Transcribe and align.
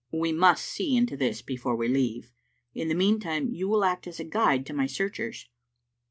"We 0.11 0.31
must 0.31 0.65
see 0.65 0.97
into 0.97 1.15
this 1.15 1.43
before 1.43 1.75
we 1.75 1.87
leave. 1.87 2.31
In 2.73 2.87
the 2.87 2.95
meantime 2.95 3.51
you 3.51 3.67
will 3.69 3.85
act 3.85 4.07
as 4.07 4.19
a 4.19 4.23
guide 4.23 4.65
to 4.65 4.73
my 4.73 4.87
searchers. 4.87 5.47